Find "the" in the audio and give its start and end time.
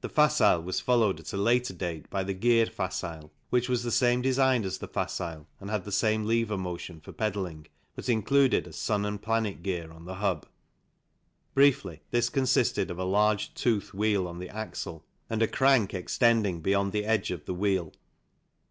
0.00-0.08, 2.24-2.32, 3.82-3.90, 4.78-4.88, 5.84-5.92, 10.06-10.14, 14.38-14.48, 16.94-17.04, 17.44-17.52